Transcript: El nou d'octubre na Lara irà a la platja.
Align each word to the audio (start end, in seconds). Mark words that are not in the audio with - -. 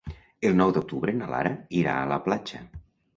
El 0.47 0.55
nou 0.61 0.71
d'octubre 0.77 1.13
na 1.17 1.27
Lara 1.33 1.51
irà 1.83 1.99
a 1.99 2.09
la 2.13 2.17
platja. 2.29 2.63